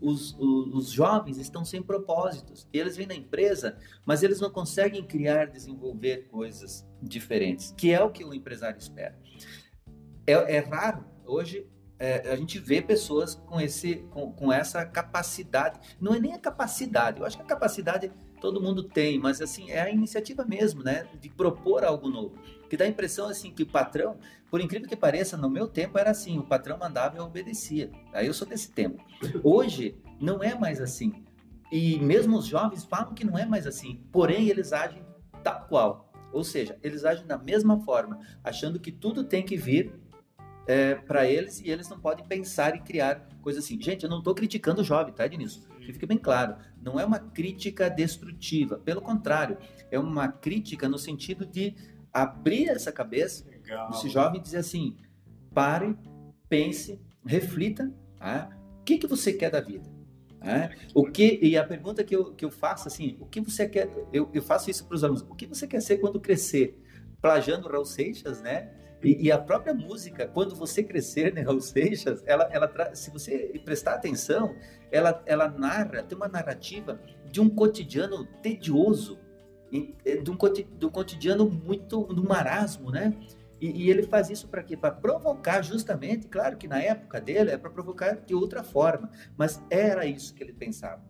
os, 0.02 0.34
os, 0.40 0.74
os, 0.74 0.92
jovens 0.92 1.38
estão 1.38 1.64
sem 1.66 1.82
propósitos. 1.82 2.68
Eles 2.72 2.96
vêm 2.96 3.08
na 3.08 3.16
empresa, 3.16 3.78
mas 4.06 4.24
eles 4.24 4.40
não 4.40 4.50
conseguem 4.50 5.04
criar, 5.04 5.48
desenvolver 5.48 6.28
coisas 6.30 6.88
diferentes, 7.02 7.74
que 7.78 7.92
é 7.92 8.02
o 8.02 8.10
que 8.10 8.24
o 8.24 8.34
empresário 8.34 8.78
espera. 8.78 9.18
É, 10.26 10.58
é 10.58 10.60
raro, 10.60 11.06
hoje, 11.26 11.68
é, 11.98 12.32
a 12.32 12.36
gente 12.36 12.60
vê 12.60 12.82
pessoas 12.82 13.36
com, 13.36 13.60
esse, 13.60 13.98
com, 14.10 14.32
com 14.32 14.54
essa 14.54 14.86
capacidade. 14.86 15.80
Não 16.00 16.14
é 16.14 16.20
nem 16.20 16.34
a 16.34 16.40
capacidade, 16.40 17.20
eu 17.20 17.26
acho 17.26 17.38
que 17.38 17.44
a 17.44 17.48
capacidade 17.48 18.12
todo 18.40 18.62
mundo 18.62 18.84
tem, 18.84 19.20
mas 19.20 19.42
assim, 19.42 19.70
é 19.70 19.82
a 19.82 19.90
iniciativa 19.90 20.46
mesmo, 20.46 20.84
né? 20.84 21.08
De 21.20 21.30
propor 21.30 21.84
algo 21.84 22.10
novo. 22.10 22.38
Que 22.70 22.78
dá 22.78 22.86
a 22.86 22.88
impressão 22.88 23.28
assim 23.28 23.52
que 23.52 23.64
o 23.64 23.68
patrão, 23.68 24.18
por 24.50 24.62
incrível 24.62 24.88
que 24.88 24.96
pareça, 24.96 25.36
no 25.36 25.50
meu 25.50 25.68
tempo 25.68 25.98
era 25.98 26.12
assim, 26.12 26.38
o 26.38 26.44
patrão 26.44 26.78
mandava 26.78 27.16
e 27.16 27.20
eu 27.20 27.26
obedecia. 27.26 27.92
Aí 28.14 28.28
eu 28.28 28.34
sou 28.34 28.48
desse 28.48 28.72
tempo. 28.72 29.04
Hoje 29.44 29.98
não 30.20 30.44
é 30.44 30.56
mais 30.56 30.80
assim. 30.80 31.24
E 31.72 32.00
mesmo 32.00 32.38
os 32.38 32.46
jovens 32.46 32.84
falam 32.84 33.14
que 33.14 33.26
não 33.26 33.38
é 33.38 33.46
mais 33.46 33.68
assim. 33.68 34.02
Porém, 34.12 34.50
eles 34.50 34.74
agem 34.74 35.04
tal 35.44 35.68
qual. 35.68 36.12
Ou 36.32 36.44
seja, 36.44 36.78
eles 36.84 37.06
agem 37.06 37.26
da 37.26 37.38
mesma 37.38 37.80
forma, 37.82 38.20
achando 38.44 38.80
que 38.80 38.92
tudo 38.92 39.24
tem 39.24 39.44
que 39.44 39.58
vir 39.58 40.00
é, 40.70 40.94
para 40.94 41.26
eles 41.26 41.60
e 41.62 41.72
eles 41.72 41.90
não 41.90 42.00
podem 42.00 42.24
pensar 42.24 42.76
e 42.76 42.80
criar 42.80 43.28
coisas 43.42 43.66
assim. 43.66 43.82
Gente, 43.82 44.04
eu 44.04 44.10
não 44.10 44.20
estou 44.20 44.36
criticando 44.36 44.82
o 44.82 44.84
jovem, 44.84 45.12
tá, 45.12 45.26
Denilson? 45.26 45.62
Que 45.82 45.92
fique 45.92 46.06
bem 46.06 46.20
claro. 46.20 46.58
Não 46.80 47.00
é 47.00 47.04
uma 47.04 47.18
crítica 47.18 47.90
destrutiva. 47.90 48.78
Pelo 48.78 49.02
contrário, 49.02 49.58
é 49.90 49.98
uma 49.98 50.28
crítica 50.28 50.88
no 50.88 51.00
sentido 51.00 51.44
de 51.44 51.74
abrir 52.14 52.70
essa 52.70 52.92
cabeça, 52.92 53.50
Legal. 53.50 53.90
esse 53.90 54.10
jovem 54.10 54.40
dizer 54.40 54.58
assim: 54.58 54.96
pare, 55.52 55.98
pense, 56.48 57.02
reflita. 57.26 57.92
Tá? 58.20 58.56
O 58.80 58.84
que, 58.84 59.00
que 59.00 59.08
você 59.08 59.34
quer 59.34 59.50
da 59.50 59.62
vida? 59.62 59.90
É? 60.40 60.70
O 60.94 61.04
que 61.10 61.40
e 61.42 61.58
a 61.58 61.64
pergunta 61.64 62.04
que 62.04 62.16
eu, 62.16 62.32
que 62.36 62.46
eu 62.46 62.52
faço 62.52 62.88
assim, 62.88 63.18
o 63.20 63.26
que 63.26 63.42
você 63.42 63.68
quer? 63.68 63.90
Eu, 64.14 64.30
eu 64.32 64.42
faço 64.44 64.70
isso 64.70 64.86
para 64.86 64.94
os 64.94 65.04
alunos. 65.04 65.24
O 65.24 65.34
que 65.34 65.48
você 65.48 65.66
quer 65.66 65.82
ser 65.82 65.98
quando 65.98 66.20
crescer? 66.20 66.80
Plagiando 67.20 67.68
Raul 67.68 67.86
Seixas, 67.86 68.40
né? 68.40 68.72
E, 69.04 69.28
e, 69.28 69.32
a 69.32 69.38
própria 69.38 69.74
música, 69.74 70.28
quando 70.28 70.56
você 70.56 70.84
crescer, 70.84 71.34
né, 71.34 71.42
Raul 71.42 71.62
Seixas, 71.62 72.22
ela, 72.26 72.50
ela 72.52 72.94
se 72.94 73.10
você 73.10 73.60
prestar 73.64 73.94
atenção, 73.94 74.54
ela, 74.92 75.24
ela 75.26 75.48
narra, 75.48 76.04
tem 76.04 76.18
uma 76.18 76.28
narrativa 76.28 77.00
de 77.32 77.40
um 77.40 77.50
cotidiano 77.50 78.26
tedioso, 78.42 79.18
eh, 79.72 80.18
de 80.18 80.30
um, 80.30 80.38
de 80.78 80.86
um 80.86 80.90
cotidiano 80.90 81.50
muito, 81.50 82.04
do 82.04 82.24
marasmo, 82.24 82.92
né? 82.92 83.14
E, 83.62 83.86
e 83.86 83.90
ele 83.90 84.04
faz 84.04 84.30
isso 84.30 84.48
para 84.48 84.64
quê? 84.64 84.76
Para 84.76 84.92
provocar 84.92 85.62
justamente, 85.62 86.28
claro 86.28 86.58
que 86.58 86.68
na 86.68 86.82
época 86.82 87.22
dele 87.22 87.52
é 87.52 87.58
para 87.58 87.70
provocar 87.70 88.16
de 88.16 88.34
outra 88.34 88.64
forma, 88.64 89.10
mas 89.38 89.64
era 89.70 90.06
isso 90.06 90.34
que 90.34 90.44
ele 90.44 90.54
pensava. 90.54 91.04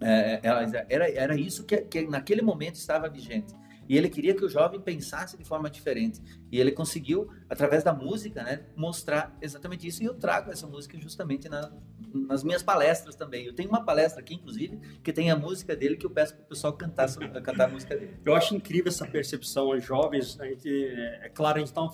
É, 0.00 0.40
era, 0.88 1.10
era 1.10 1.36
isso 1.36 1.64
que, 1.64 1.78
que 1.78 2.06
naquele 2.06 2.42
momento 2.42 2.76
estava 2.76 3.08
vigente. 3.08 3.54
E 3.88 3.96
ele 3.96 4.08
queria 4.08 4.34
que 4.34 4.44
o 4.44 4.48
jovem 4.48 4.80
pensasse 4.80 5.36
de 5.36 5.44
forma 5.44 5.70
diferente. 5.70 6.20
E 6.52 6.60
ele 6.60 6.72
conseguiu, 6.72 7.30
através 7.48 7.82
da 7.82 7.92
música, 7.92 8.42
né, 8.42 8.66
mostrar 8.76 9.36
exatamente 9.40 9.86
isso. 9.86 10.02
E 10.02 10.06
eu 10.06 10.14
trago 10.14 10.50
essa 10.50 10.66
música 10.66 10.98
justamente 11.00 11.48
na, 11.48 11.72
nas 12.12 12.44
minhas 12.44 12.62
palestras 12.62 13.14
também. 13.14 13.46
Eu 13.46 13.54
tenho 13.54 13.68
uma 13.68 13.84
palestra 13.84 14.20
aqui, 14.20 14.34
inclusive, 14.34 14.78
que 15.02 15.12
tem 15.12 15.30
a 15.30 15.36
música 15.36 15.74
dele 15.74 15.96
que 15.96 16.04
eu 16.04 16.10
peço 16.10 16.34
para 16.34 16.44
o 16.44 16.48
pessoal 16.48 16.72
cantar, 16.74 17.08
cantar 17.42 17.64
a 17.64 17.68
música 17.68 17.96
dele. 17.96 18.18
Eu 18.24 18.34
acho 18.34 18.54
incrível 18.54 18.88
essa 18.88 19.06
percepção 19.06 19.72
aos 19.72 19.82
jovens. 19.82 20.38
A 20.38 20.46
gente, 20.46 20.68
é, 20.68 21.26
é 21.26 21.28
claro, 21.30 21.56
a 21.56 21.60
gente 21.60 21.68
está 21.68 21.88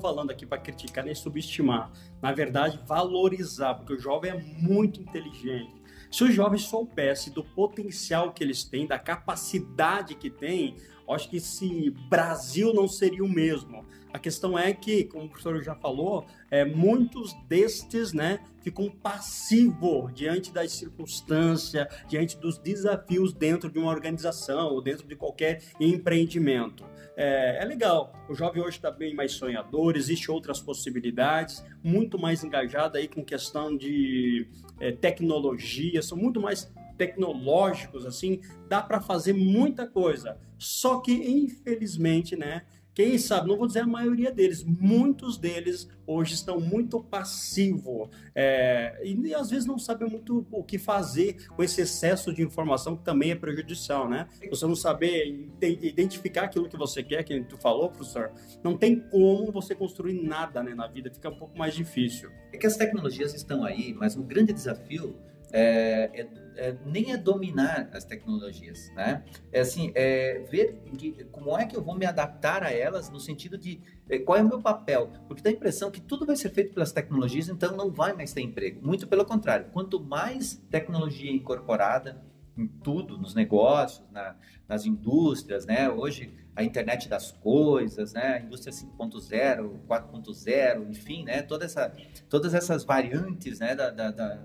falando 0.00 0.30
aqui 0.30 0.46
para 0.46 0.58
criticar 0.58 1.04
nem 1.04 1.14
subestimar. 1.14 1.90
Na 2.22 2.32
verdade, 2.32 2.80
valorizar, 2.86 3.74
porque 3.74 3.94
o 3.94 3.98
jovem 3.98 4.30
é 4.30 4.40
muito 4.40 5.00
inteligente. 5.00 5.80
Se 6.10 6.24
os 6.24 6.34
jovens 6.34 6.62
soubessem 6.62 7.32
do 7.32 7.44
potencial 7.44 8.32
que 8.32 8.42
eles 8.42 8.64
têm, 8.64 8.86
da 8.86 8.98
capacidade 8.98 10.16
que 10.16 10.28
têm, 10.28 10.76
acho 11.12 11.28
que 11.28 11.36
esse 11.36 11.90
Brasil 12.08 12.72
não 12.74 12.88
seria 12.88 13.24
o 13.24 13.28
mesmo. 13.28 13.84
A 14.12 14.18
questão 14.18 14.58
é 14.58 14.72
que, 14.72 15.04
como 15.04 15.26
o 15.26 15.28
professor 15.28 15.62
já 15.62 15.74
falou, 15.74 16.26
é, 16.50 16.64
muitos 16.64 17.32
destes 17.48 18.12
né, 18.12 18.40
ficam 18.60 18.90
passivos 18.90 20.12
diante 20.12 20.52
das 20.52 20.72
circunstâncias, 20.72 21.86
diante 22.08 22.36
dos 22.36 22.58
desafios 22.58 23.32
dentro 23.32 23.70
de 23.70 23.78
uma 23.78 23.90
organização 23.90 24.72
ou 24.72 24.82
dentro 24.82 25.06
de 25.06 25.14
qualquer 25.14 25.62
empreendimento. 25.78 26.84
É, 27.16 27.62
é 27.62 27.64
legal, 27.64 28.12
o 28.28 28.34
jovem 28.34 28.62
hoje 28.62 28.78
está 28.78 28.90
bem 28.90 29.14
mais 29.14 29.32
sonhador, 29.32 29.96
existem 29.96 30.34
outras 30.34 30.60
possibilidades, 30.60 31.64
muito 31.82 32.18
mais 32.18 32.42
engajado 32.42 32.98
aí 32.98 33.06
com 33.06 33.24
questão 33.24 33.76
de 33.76 34.48
é, 34.80 34.90
tecnologia, 34.90 36.02
são 36.02 36.18
muito 36.18 36.40
mais 36.40 36.72
tecnológicos, 37.00 38.04
assim, 38.04 38.42
dá 38.68 38.82
para 38.82 39.00
fazer 39.00 39.32
muita 39.32 39.86
coisa. 39.86 40.36
Só 40.58 41.00
que, 41.00 41.10
infelizmente, 41.12 42.36
né, 42.36 42.66
quem 42.92 43.16
sabe, 43.16 43.48
não 43.48 43.56
vou 43.56 43.66
dizer 43.66 43.80
a 43.80 43.86
maioria 43.86 44.30
deles, 44.30 44.62
muitos 44.62 45.38
deles 45.38 45.88
hoje 46.06 46.34
estão 46.34 46.60
muito 46.60 47.02
passivos 47.02 48.10
é, 48.34 49.00
e, 49.02 49.34
às 49.34 49.48
vezes 49.48 49.64
não 49.64 49.78
sabem 49.78 50.10
muito 50.10 50.46
o 50.50 50.62
que 50.62 50.76
fazer 50.76 51.48
com 51.48 51.62
esse 51.62 51.80
excesso 51.80 52.34
de 52.34 52.42
informação 52.42 52.96
que 52.96 53.02
também 53.02 53.30
é 53.30 53.34
prejudicial, 53.34 54.10
né? 54.10 54.28
Você 54.50 54.66
não 54.66 54.74
saber 54.74 55.48
identificar 55.62 56.42
aquilo 56.42 56.68
que 56.68 56.76
você 56.76 57.02
quer, 57.02 57.22
que 57.22 57.40
tu 57.44 57.56
falou, 57.56 57.88
professor, 57.88 58.32
não 58.62 58.76
tem 58.76 59.00
como 59.00 59.50
você 59.50 59.74
construir 59.74 60.20
nada 60.20 60.62
né, 60.62 60.74
na 60.74 60.86
vida, 60.86 61.10
fica 61.10 61.30
um 61.30 61.36
pouco 61.36 61.56
mais 61.56 61.74
difícil. 61.74 62.28
É 62.52 62.58
que 62.58 62.66
as 62.66 62.76
tecnologias 62.76 63.32
estão 63.32 63.64
aí, 63.64 63.94
mas 63.94 64.14
o 64.16 64.22
grande 64.22 64.52
desafio 64.52 65.16
é, 65.52 66.10
é, 66.12 66.28
é, 66.60 66.76
nem 66.84 67.10
é 67.10 67.16
dominar 67.16 67.88
as 67.94 68.04
tecnologias, 68.04 68.92
né? 68.94 69.24
É 69.50 69.60
assim, 69.60 69.92
é 69.94 70.44
ver 70.50 70.78
que, 70.98 71.24
como 71.32 71.56
é 71.56 71.64
que 71.64 71.74
eu 71.74 71.82
vou 71.82 71.96
me 71.96 72.04
adaptar 72.04 72.62
a 72.62 72.70
elas 72.70 73.08
no 73.08 73.18
sentido 73.18 73.56
de 73.56 73.80
é, 74.10 74.18
qual 74.18 74.36
é 74.36 74.42
o 74.42 74.48
meu 74.48 74.60
papel, 74.60 75.10
porque 75.26 75.42
dá 75.42 75.48
a 75.48 75.52
impressão 75.54 75.90
que 75.90 76.02
tudo 76.02 76.26
vai 76.26 76.36
ser 76.36 76.50
feito 76.50 76.74
pelas 76.74 76.92
tecnologias, 76.92 77.48
então 77.48 77.74
não 77.74 77.90
vai 77.90 78.12
mais 78.12 78.34
ter 78.34 78.42
emprego. 78.42 78.86
Muito 78.86 79.08
pelo 79.08 79.24
contrário, 79.24 79.70
quanto 79.72 79.98
mais 79.98 80.62
tecnologia 80.70 81.32
incorporada 81.32 82.22
em 82.58 82.66
tudo, 82.66 83.16
nos 83.16 83.34
negócios, 83.34 84.06
na, 84.12 84.36
nas 84.68 84.84
indústrias, 84.84 85.64
né? 85.64 85.88
Hoje 85.88 86.30
a 86.54 86.62
internet 86.62 87.08
das 87.08 87.32
coisas, 87.32 88.12
né? 88.12 88.34
A 88.34 88.40
indústria 88.40 88.70
5.0, 88.70 89.78
4.0, 89.88 90.90
enfim, 90.90 91.24
né? 91.24 91.40
Toda 91.40 91.64
essa, 91.64 91.90
todas 92.28 92.52
essas 92.52 92.84
variantes, 92.84 93.60
né? 93.60 93.74
Da, 93.74 93.88
da, 93.88 94.10
da 94.10 94.38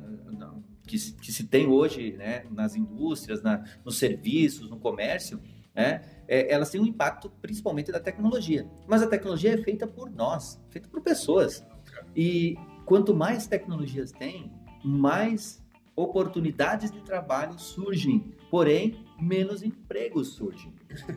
que, 0.86 0.98
que 1.14 1.32
se 1.32 1.44
tem 1.46 1.68
hoje 1.68 2.14
né, 2.14 2.46
nas 2.52 2.76
indústrias, 2.76 3.42
na, 3.42 3.64
nos 3.84 3.98
serviços, 3.98 4.70
no 4.70 4.78
comércio, 4.78 5.42
né, 5.74 6.02
é, 6.28 6.52
elas 6.54 6.70
têm 6.70 6.82
um 6.82 6.86
impacto 6.86 7.30
principalmente 7.42 7.92
da 7.92 8.00
tecnologia. 8.00 8.68
Mas 8.88 9.02
a 9.02 9.08
tecnologia 9.08 9.54
é 9.54 9.58
feita 9.58 9.86
por 9.86 10.10
nós, 10.10 10.62
feita 10.70 10.88
por 10.88 11.02
pessoas. 11.02 11.66
E 12.16 12.56
quanto 12.86 13.14
mais 13.14 13.48
tecnologias 13.48 14.12
tem, 14.12 14.52
mais 14.84 15.64
oportunidades 15.96 16.92
de 16.92 17.02
trabalho 17.02 17.58
surgem, 17.58 18.34
porém 18.52 19.06
menos 19.20 19.64
empregos 19.64 20.34
surgem. 20.34 20.74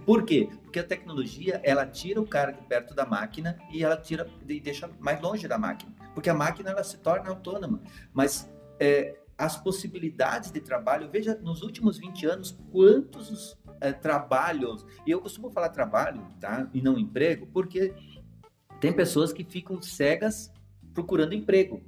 Por 0.06 0.24
quê? 0.24 0.48
Porque 0.62 0.78
a 0.78 0.84
tecnologia 0.84 1.60
ela 1.64 1.84
tira 1.84 2.20
o 2.20 2.26
cara 2.26 2.52
de 2.52 2.62
perto 2.62 2.94
da 2.94 3.04
máquina 3.04 3.58
e 3.72 3.82
ela 3.82 3.96
tira 3.96 4.28
e 4.48 4.60
deixa 4.60 4.88
mais 5.00 5.20
longe 5.20 5.48
da 5.48 5.58
máquina, 5.58 5.92
porque 6.14 6.30
a 6.30 6.34
máquina 6.34 6.70
ela 6.70 6.84
se 6.84 6.98
torna 6.98 7.28
autônoma, 7.30 7.82
mas 8.12 8.48
é, 8.78 9.18
as 9.38 9.56
possibilidades 9.56 10.50
de 10.50 10.60
trabalho. 10.60 11.08
Veja, 11.08 11.38
nos 11.40 11.62
últimos 11.62 11.96
20 11.96 12.26
anos, 12.26 12.58
quantos 12.72 13.56
é, 13.80 13.92
trabalhos, 13.92 14.84
e 15.06 15.12
eu 15.12 15.20
costumo 15.20 15.48
falar 15.48 15.68
trabalho, 15.68 16.26
tá? 16.40 16.68
E 16.74 16.82
não 16.82 16.98
emprego, 16.98 17.46
porque 17.46 17.94
Tem 18.80 18.92
pessoas 18.92 19.32
que 19.32 19.42
ficam 19.42 19.82
cegas 19.82 20.52
procurando 20.94 21.34
emprego 21.34 21.82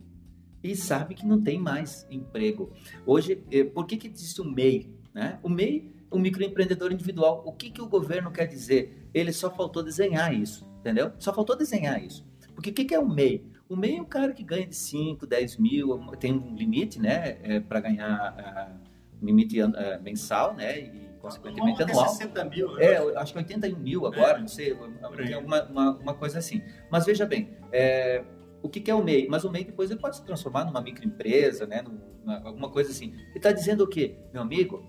e 0.63 0.75
sabe 0.75 1.15
que 1.15 1.25
não 1.25 1.41
tem 1.41 1.59
mais 1.59 2.07
emprego. 2.11 2.73
Hoje, 3.07 3.45
eh, 3.51 3.63
por 3.63 3.87
que, 3.87 3.97
que 3.97 4.09
existe 4.09 4.41
o 4.41 4.45
MEI? 4.45 4.93
Né? 5.15 5.39
O 5.41 5.49
MEI, 5.49 5.95
o 6.11 6.19
microempreendedor 6.19 6.93
individual, 6.93 7.45
o 7.47 7.53
que, 7.53 7.71
que 7.71 7.81
o 7.81 7.89
governo 7.89 8.33
quer 8.33 8.47
dizer? 8.47 9.09
Ele 9.15 9.33
só 9.33 9.51
faltou 9.51 9.85
desenhar 9.85 10.35
isso, 10.35 10.69
entendeu? 10.81 11.13
Só 11.19 11.33
faltou 11.33 11.57
desenhar 11.57 12.03
isso. 12.05 12.27
Porque 12.55 12.71
o 12.71 12.75
que, 12.75 12.85
que 12.85 12.95
é 12.95 12.99
o 12.99 13.09
MEI? 13.09 13.50
O 13.71 13.77
MEI 13.77 13.99
é 13.99 14.03
um 14.03 14.05
cara 14.05 14.33
que 14.33 14.43
ganha 14.43 14.67
de 14.67 14.75
5, 14.75 15.25
10 15.25 15.57
mil, 15.59 15.97
tem 16.19 16.33
um 16.33 16.57
limite, 16.57 17.01
né, 17.01 17.39
é, 17.41 17.61
para 17.61 17.79
ganhar 17.79 18.35
uh, 18.75 19.25
limite 19.25 19.63
uh, 19.63 19.71
mensal, 20.03 20.57
né, 20.57 20.81
e 20.81 21.09
consequentemente 21.21 21.81
anual. 21.81 22.09
60 22.09 22.45
mil, 22.47 22.75
né? 22.75 22.85
É, 22.85 23.17
acho 23.17 23.33
que 23.33 23.39
81 23.39 23.79
mil 23.79 24.07
agora, 24.07 24.39
é, 24.39 24.41
não 24.41 24.49
sei, 24.49 24.73
uma, 24.73 25.63
uma, 25.67 25.91
uma, 25.99 26.15
coisa 26.15 26.41
assim. 26.41 26.65
Mas 26.91 27.07
veja 27.07 27.25
bem, 27.25 27.57
é, 27.71 28.25
o 28.61 28.69
que, 28.69 28.81
que, 28.81 28.91
é 28.91 28.95
o 28.95 29.05
MEI? 29.05 29.29
Mas 29.29 29.45
o 29.45 29.51
MEI 29.53 29.63
depois 29.63 29.89
ele 29.89 30.01
pode 30.01 30.17
se 30.17 30.25
transformar 30.25 30.65
numa 30.65 30.81
microempresa, 30.81 31.65
né? 31.65 31.81
Numa, 31.81 32.41
alguma 32.41 32.71
coisa 32.71 32.91
assim. 32.91 33.13
Ele 33.13 33.37
está 33.37 33.53
dizendo 33.53 33.85
o 33.85 33.87
quê? 33.87 34.17
Meu 34.33 34.43
amigo, 34.43 34.83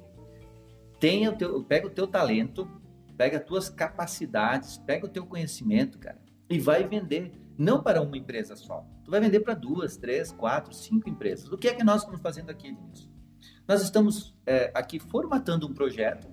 tenha 0.99 1.29
o 1.29 1.35
teu, 1.35 1.63
pega 1.63 1.85
o 1.85 1.91
teu 1.91 2.07
talento, 2.07 2.67
pega 3.15 3.37
as 3.37 3.43
tuas 3.43 3.69
capacidades, 3.69 4.79
pega 4.79 5.05
o 5.05 5.09
teu 5.09 5.23
conhecimento, 5.25 5.99
cara, 5.99 6.17
e 6.51 6.59
vai 6.59 6.87
vender. 6.87 7.31
Não 7.57 7.83
para 7.83 8.01
uma 8.01 8.17
empresa 8.17 8.55
só. 8.55 8.85
Tu 9.03 9.11
vai 9.11 9.19
vender 9.19 9.41
para 9.41 9.53
duas, 9.53 9.95
três, 9.97 10.31
quatro, 10.31 10.73
cinco 10.73 11.09
empresas. 11.09 11.51
O 11.51 11.57
que 11.57 11.67
é 11.67 11.73
que 11.73 11.83
nós 11.83 12.01
estamos 12.01 12.21
fazendo 12.21 12.49
aqui, 12.49 12.71
Denilson? 12.71 13.09
Nós 13.67 13.81
estamos 13.83 14.35
é, 14.45 14.71
aqui 14.73 14.99
formatando 14.99 15.67
um 15.67 15.73
projeto 15.73 16.27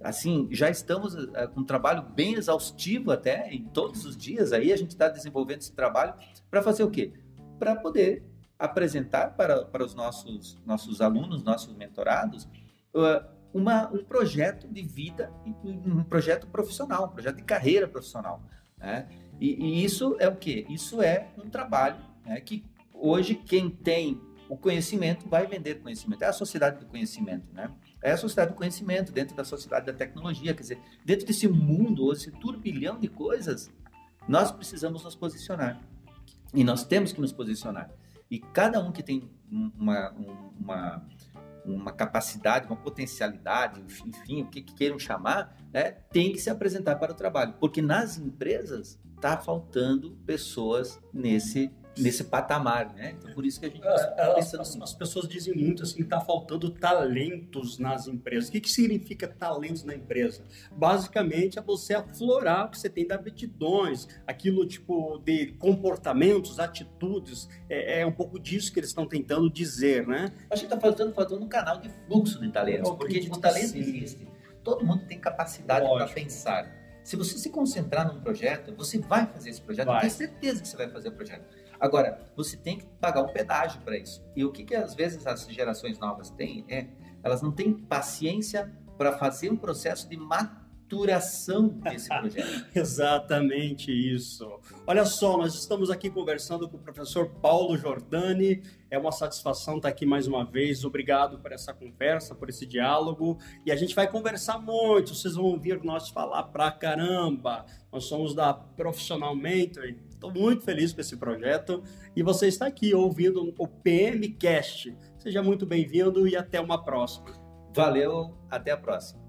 assim, 0.00 0.48
já 0.50 0.68
estamos 0.68 1.14
uh, 1.14 1.48
com 1.54 1.60
um 1.60 1.64
trabalho 1.64 2.02
bem 2.02 2.34
exaustivo 2.34 3.10
até, 3.10 3.52
em 3.52 3.64
todos 3.64 4.04
os 4.04 4.16
dias 4.16 4.52
aí 4.52 4.72
a 4.72 4.76
gente 4.76 4.90
está 4.90 5.08
desenvolvendo 5.08 5.60
esse 5.60 5.72
trabalho 5.72 6.14
para 6.50 6.62
fazer 6.62 6.84
o 6.84 6.90
quê? 6.90 7.12
Para 7.58 7.76
poder 7.76 8.24
apresentar 8.58 9.34
para, 9.36 9.64
para 9.64 9.84
os 9.84 9.94
nossos, 9.94 10.58
nossos 10.64 11.00
alunos, 11.00 11.42
nossos 11.42 11.74
mentorados, 11.74 12.44
uh, 12.94 13.24
uma, 13.52 13.88
um 13.88 14.04
projeto 14.04 14.68
de 14.68 14.82
vida, 14.82 15.32
um 15.64 16.04
projeto 16.04 16.46
profissional, 16.46 17.06
um 17.06 17.08
projeto 17.08 17.36
de 17.36 17.44
carreira 17.44 17.88
profissional. 17.88 18.42
Né? 18.76 19.08
E, 19.40 19.54
e 19.54 19.84
isso 19.84 20.16
é 20.18 20.28
o 20.28 20.36
quê? 20.36 20.66
Isso 20.68 21.02
é 21.02 21.28
um 21.36 21.48
trabalho 21.48 21.98
né, 22.24 22.40
que 22.40 22.64
hoje 22.92 23.34
quem 23.34 23.68
tem 23.68 24.20
o 24.48 24.56
conhecimento 24.56 25.28
vai 25.28 25.46
vender 25.46 25.76
conhecimento. 25.76 26.22
É 26.22 26.28
a 26.28 26.32
sociedade 26.32 26.78
do 26.78 26.86
conhecimento, 26.86 27.52
né? 27.52 27.70
É 28.00 28.12
a 28.12 28.16
sociedade 28.16 28.52
do 28.52 28.56
conhecimento, 28.56 29.10
dentro 29.10 29.34
da 29.34 29.44
sociedade 29.44 29.86
da 29.86 29.92
tecnologia. 29.92 30.54
Quer 30.54 30.62
dizer, 30.62 30.78
dentro 31.04 31.26
desse 31.26 31.48
mundo, 31.48 32.12
esse 32.12 32.30
turbilhão 32.30 32.98
de 32.98 33.08
coisas, 33.08 33.70
nós 34.28 34.52
precisamos 34.52 35.02
nos 35.02 35.16
posicionar. 35.16 35.80
E 36.54 36.62
nós 36.62 36.84
temos 36.84 37.12
que 37.12 37.20
nos 37.20 37.32
posicionar. 37.32 37.90
E 38.30 38.38
cada 38.38 38.80
um 38.80 38.92
que 38.92 39.02
tem 39.02 39.28
uma, 39.50 40.10
uma, 40.58 41.06
uma 41.66 41.92
capacidade, 41.92 42.66
uma 42.66 42.76
potencialidade, 42.76 43.80
enfim, 43.80 44.42
o 44.42 44.46
que, 44.46 44.62
que 44.62 44.74
queiram 44.74 44.98
chamar, 44.98 45.56
né, 45.72 45.92
tem 46.12 46.32
que 46.32 46.38
se 46.38 46.50
apresentar 46.50 46.96
para 46.96 47.12
o 47.12 47.14
trabalho. 47.14 47.54
Porque 47.58 47.82
nas 47.82 48.18
empresas 48.18 48.98
está 49.14 49.36
faltando 49.36 50.12
pessoas 50.26 51.00
nesse 51.12 51.70
nesse 51.98 52.24
patamar, 52.24 52.94
né? 52.94 53.14
Então, 53.16 53.32
por 53.32 53.44
isso 53.44 53.58
que 53.58 53.66
a 53.66 53.68
gente 53.68 53.86
está 53.86 54.34
pensando 54.34 54.60
as, 54.60 54.76
as, 54.82 54.94
pessoas 54.94 55.28
dizem 55.28 55.54
muito 55.54 55.82
assim, 55.82 56.02
está 56.02 56.20
faltando 56.20 56.70
talentos 56.70 57.78
nas 57.78 58.06
empresas. 58.06 58.48
O 58.48 58.52
que, 58.52 58.60
que 58.60 58.70
significa 58.70 59.26
talentos 59.26 59.84
na 59.84 59.94
empresa? 59.94 60.44
Basicamente 60.72 61.58
é 61.58 61.62
você 61.62 61.94
aflorar 61.94 62.66
o 62.66 62.70
que 62.70 62.78
você 62.78 62.88
tem 62.88 63.06
de 63.06 63.12
aptidões, 63.12 64.08
aquilo 64.26 64.66
tipo 64.66 65.18
de 65.24 65.48
comportamentos, 65.58 66.58
atitudes, 66.58 67.48
é, 67.68 68.00
é 68.00 68.06
um 68.06 68.12
pouco 68.12 68.38
disso 68.38 68.72
que 68.72 68.80
eles 68.80 68.90
estão 68.90 69.06
tentando 69.06 69.50
dizer, 69.50 70.06
né? 70.06 70.32
A 70.50 70.56
gente 70.56 70.66
está 70.66 70.78
faltando, 70.78 71.14
falando 71.14 71.42
um 71.42 71.48
canal 71.48 71.80
de 71.80 71.90
fluxo 72.06 72.40
de 72.40 72.50
talentos, 72.50 72.90
porque 72.90 73.18
o 73.30 73.38
talento 73.38 73.68
sim. 73.68 73.80
existe. 73.80 74.28
Todo 74.62 74.84
mundo 74.84 75.06
tem 75.06 75.18
capacidade 75.18 75.86
para 75.86 76.08
pensar. 76.08 76.86
Se 77.06 77.14
você 77.14 77.38
se 77.38 77.50
concentrar 77.50 78.12
num 78.12 78.20
projeto, 78.20 78.74
você 78.74 78.98
vai 78.98 79.26
fazer 79.26 79.50
esse 79.50 79.60
projeto. 79.60 79.86
Vai. 79.86 79.98
Eu 79.98 80.00
tenho 80.00 80.12
certeza 80.12 80.60
que 80.60 80.66
você 80.66 80.76
vai 80.76 80.88
fazer 80.88 81.08
o 81.10 81.12
projeto. 81.12 81.46
Agora, 81.80 82.30
você 82.36 82.56
tem 82.56 82.78
que 82.78 82.86
pagar 83.00 83.22
um 83.22 83.32
pedágio 83.32 83.80
para 83.82 83.96
isso. 83.96 84.24
E 84.34 84.44
o 84.44 84.52
que, 84.52 84.64
que 84.64 84.74
às 84.74 84.94
vezes 84.94 85.26
as 85.26 85.46
gerações 85.46 85.98
novas 85.98 86.30
têm 86.30 86.64
é, 86.68 86.88
elas 87.22 87.42
não 87.42 87.50
têm 87.50 87.72
paciência 87.72 88.72
para 88.96 89.12
fazer 89.18 89.50
um 89.50 89.56
processo 89.56 90.08
de 90.08 90.16
maturação 90.16 91.68
desse 91.68 92.08
projeto. 92.20 92.66
Exatamente 92.74 93.90
isso. 93.90 94.60
Olha 94.86 95.04
só, 95.04 95.36
nós 95.36 95.54
estamos 95.54 95.90
aqui 95.90 96.08
conversando 96.08 96.68
com 96.68 96.76
o 96.76 96.80
professor 96.80 97.28
Paulo 97.42 97.76
Jordani. 97.76 98.62
É 98.88 98.96
uma 98.96 99.10
satisfação 99.10 99.76
estar 99.76 99.88
aqui 99.88 100.06
mais 100.06 100.28
uma 100.28 100.44
vez. 100.44 100.84
Obrigado 100.84 101.38
por 101.40 101.50
essa 101.50 101.74
conversa, 101.74 102.34
por 102.34 102.48
esse 102.48 102.64
diálogo. 102.64 103.38
E 103.64 103.72
a 103.72 103.76
gente 103.76 103.94
vai 103.94 104.08
conversar 104.08 104.60
muito. 104.60 105.14
Vocês 105.14 105.34
vão 105.34 105.46
ouvir 105.46 105.82
nós 105.82 106.08
falar 106.08 106.44
pra 106.44 106.70
caramba. 106.70 107.66
Nós 107.92 108.04
somos 108.04 108.34
da 108.34 108.54
Profissional 108.54 109.34
Mentor 109.34 109.84
Estou 110.16 110.32
muito 110.32 110.64
feliz 110.64 110.94
com 110.94 111.00
esse 111.02 111.16
projeto 111.16 111.84
e 112.16 112.22
você 112.22 112.48
está 112.48 112.66
aqui 112.66 112.94
ouvindo 112.94 113.54
o 113.58 113.68
PMcast. 113.68 114.96
Seja 115.18 115.42
muito 115.42 115.66
bem-vindo 115.66 116.26
e 116.26 116.34
até 116.34 116.58
uma 116.58 116.82
próxima. 116.82 117.26
Valeu, 117.74 118.34
até 118.50 118.70
a 118.70 118.78
próxima. 118.78 119.20